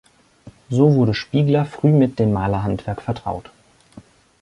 [0.71, 3.51] So wurde Spiegler früh mit dem Malerhandwerk vertraut.